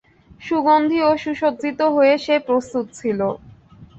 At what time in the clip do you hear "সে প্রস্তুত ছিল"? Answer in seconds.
2.17-3.19